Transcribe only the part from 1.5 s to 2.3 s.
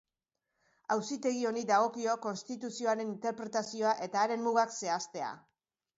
dagokio